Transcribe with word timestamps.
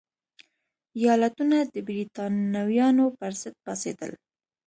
ایالتونه 0.99 1.57
د 1.73 1.75
برېټانویانو 1.87 3.05
پرضد 3.19 3.55
پاڅېدل. 3.63 4.11